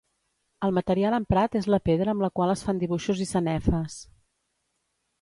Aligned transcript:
El 0.67 0.71
material 0.77 1.17
emprat 1.17 1.59
és 1.61 1.69
la 1.75 1.79
pedra 1.91 2.15
amb 2.15 2.27
la 2.27 2.31
qual 2.39 2.57
es 2.57 2.65
fan 2.71 2.83
dibuixos 2.87 3.25
i 3.27 3.31
sanefes. 3.37 4.03